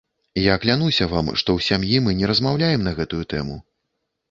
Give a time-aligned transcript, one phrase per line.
[0.43, 3.63] Я клянуся вам, што ў сям'і мы не размаўляем на гэтую тэму.